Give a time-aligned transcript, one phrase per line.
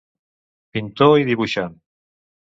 [0.77, 1.77] Pintor i dibuixant.